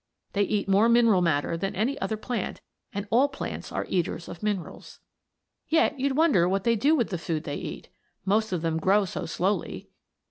They 0.33 0.41
eat 0.41 0.67
more 0.67 0.89
mineral 0.89 1.21
matter 1.21 1.55
than 1.55 1.75
any 1.75 1.95
other 2.01 2.17
plant, 2.17 2.61
and 2.91 3.05
all 3.11 3.27
plants 3.29 3.71
are 3.71 3.85
eaters 3.87 4.27
of 4.27 4.41
minerals. 4.41 4.99
Yet, 5.69 5.99
you'd 5.99 6.17
wonder 6.17 6.49
what 6.49 6.63
they 6.63 6.75
do 6.75 6.95
with 6.95 7.11
the 7.11 7.19
food 7.19 7.43
they 7.43 7.57
eat 7.57 7.87
most 8.25 8.51
of 8.51 8.63
them 8.63 8.79
grow 8.79 9.05
so 9.05 9.27
slowly. 9.27 9.91